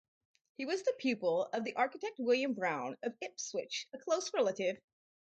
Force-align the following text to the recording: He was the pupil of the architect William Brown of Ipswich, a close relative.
He 0.57 0.65
was 0.65 0.81
the 0.81 0.95
pupil 0.97 1.43
of 1.53 1.63
the 1.63 1.75
architect 1.75 2.17
William 2.17 2.55
Brown 2.55 2.97
of 3.03 3.15
Ipswich, 3.21 3.87
a 3.93 3.99
close 3.99 4.33
relative. 4.33 4.81